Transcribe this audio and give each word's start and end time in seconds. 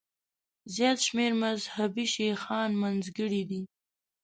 زیات 0.75 0.99
شمېر 1.07 1.31
مذهبي 1.43 2.05
شیخان 2.13 2.69
منځګړي 2.81 3.43
دي. 3.49 3.61